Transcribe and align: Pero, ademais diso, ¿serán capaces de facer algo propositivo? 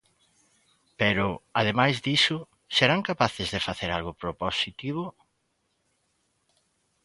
Pero, 0.99 1.27
ademais 1.59 1.95
diso, 2.05 2.37
¿serán 2.77 3.01
capaces 3.09 3.47
de 3.53 3.63
facer 3.67 3.89
algo 3.91 4.13
propositivo? 4.21 5.03